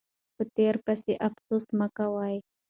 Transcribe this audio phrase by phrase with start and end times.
[0.35, 2.35] په تیر پسې افسوس مه کوئ.